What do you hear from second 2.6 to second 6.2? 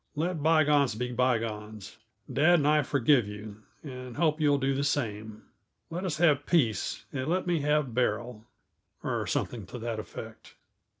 I forgive you, and hope you will do the same. Let us